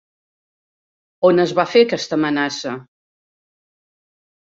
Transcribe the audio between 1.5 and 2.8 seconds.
va fer aquesta amenaça?